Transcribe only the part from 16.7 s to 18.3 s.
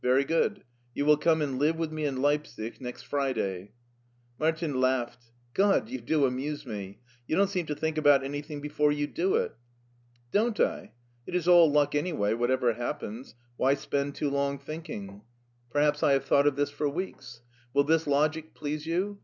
for weeks. Will this